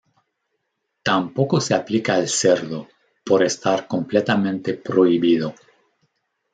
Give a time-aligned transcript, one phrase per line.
[1.03, 2.87] Tampoco se aplica al cerdo,
[3.23, 5.53] por estar completamente prohibido.